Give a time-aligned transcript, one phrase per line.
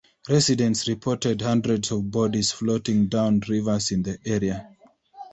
[0.27, 4.67] Residents reported hundreds of bodies floating down rivers in the area.